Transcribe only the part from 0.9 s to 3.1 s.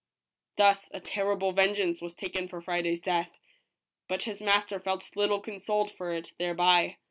a terrible vengeance was taken for Friday's